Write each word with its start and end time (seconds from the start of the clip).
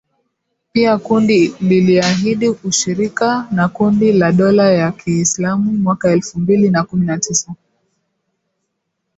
Pia 0.71 0.97
kundi 0.97 1.55
liliahidi 1.61 2.49
ushirika 2.49 3.47
na 3.51 3.67
kundi 3.69 4.13
la 4.13 4.31
dola 4.31 4.71
ya 4.71 4.91
kiislamu 4.91 5.71
mwaka 5.77 6.11
elfu 6.11 6.39
mbili 6.39 6.69
na 6.69 6.83
kumi 6.83 7.05
na 7.05 7.17
tisa 7.19 7.55